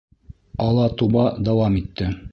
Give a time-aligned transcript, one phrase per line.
[0.67, 2.13] Алатуба дауам итте: